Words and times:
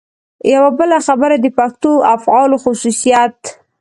یوه 0.53 0.69
بله 0.77 0.97
خبره 1.07 1.35
د 1.39 1.45
پښتو 1.57 1.91
افعالو 2.15 2.55
خصوصیت. 2.63 3.37